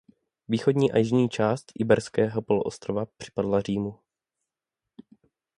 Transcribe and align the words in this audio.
Východní 0.47 0.91
a 0.91 0.97
jižní 0.97 1.29
část 1.29 1.71
Iberského 1.75 2.41
poloostrova 2.41 3.05
připadla 3.17 3.61
Římu. 3.61 3.99